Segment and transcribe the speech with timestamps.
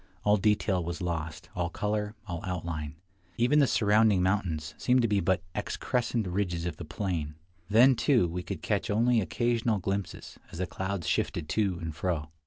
[0.23, 2.95] All detail was lost— all color, all outline;
[3.37, 7.35] even the surrounding mountains seemed to be but excrescent ridges of the plain.
[7.69, 12.29] Then, too, we could catch only occasional glimpses, as the clouds shifted to and fro.